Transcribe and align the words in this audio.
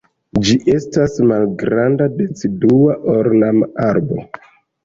Ĝi 0.45 0.53
estas 0.75 1.17
malgranda, 1.31 2.09
decidua, 2.23 2.99
ornama 3.17 3.69
arbo. 3.93 4.19